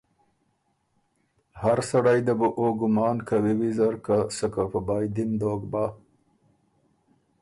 [1.61, 5.85] هر سړئ ده بو او ګمان کوی ویزر که سکه په پائدی م دوک بَۀ۔